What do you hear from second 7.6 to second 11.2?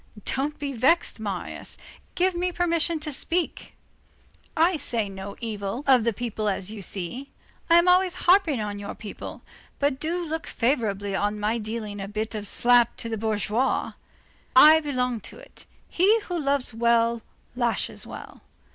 I am always harping on your people, but do look favorably